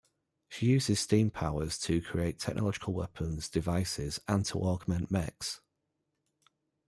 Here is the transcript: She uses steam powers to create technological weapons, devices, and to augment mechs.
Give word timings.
She 0.49 0.65
uses 0.65 0.99
steam 0.99 1.29
powers 1.29 1.77
to 1.81 2.01
create 2.01 2.39
technological 2.39 2.95
weapons, 2.95 3.47
devices, 3.47 4.19
and 4.27 4.43
to 4.47 4.57
augment 4.59 5.11
mechs. 5.11 5.61